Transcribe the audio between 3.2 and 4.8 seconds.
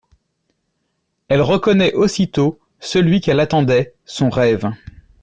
qu'elle attendait, son rêve.